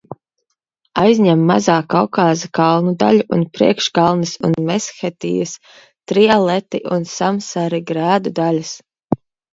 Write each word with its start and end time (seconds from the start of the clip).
Aizņem 1.01 1.41
Mazā 1.49 1.75
Kaukāza 1.93 2.49
kalnu 2.59 2.93
daļu 3.03 3.25
un 3.37 3.43
priekškalnes 3.57 4.33
un 4.49 4.55
Meshetijas, 4.71 5.53
Trialeti 6.13 6.83
un 6.97 7.07
Samsari 7.13 7.83
grēdu 7.93 8.33
daļas. 8.41 8.73